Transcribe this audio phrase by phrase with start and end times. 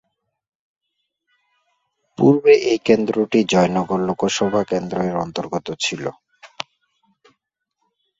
[2.19, 6.03] পূর্বে এই কেন্দ্রটি জয়নগর লোকসভা কেন্দ্র এর অন্তর্গত ছিল।